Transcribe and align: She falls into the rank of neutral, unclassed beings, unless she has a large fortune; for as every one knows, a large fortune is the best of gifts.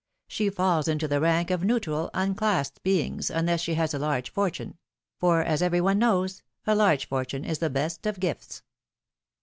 She 0.27 0.49
falls 0.49 0.87
into 0.87 1.07
the 1.07 1.19
rank 1.19 1.51
of 1.51 1.63
neutral, 1.63 2.09
unclassed 2.15 2.81
beings, 2.81 3.29
unless 3.29 3.61
she 3.61 3.75
has 3.75 3.93
a 3.93 3.99
large 3.99 4.31
fortune; 4.33 4.79
for 5.19 5.43
as 5.43 5.61
every 5.61 5.79
one 5.79 5.99
knows, 5.99 6.41
a 6.65 6.73
large 6.73 7.07
fortune 7.07 7.45
is 7.45 7.59
the 7.59 7.69
best 7.69 8.07
of 8.07 8.19
gifts. 8.19 8.63